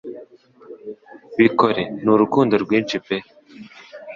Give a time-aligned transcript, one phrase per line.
[1.39, 1.83] Bikore.
[2.03, 3.17] N'urukundo rwinshi pe